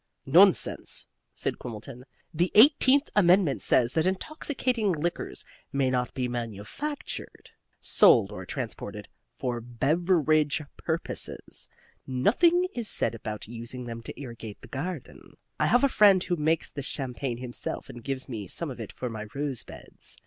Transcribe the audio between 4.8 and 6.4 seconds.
liquors may not be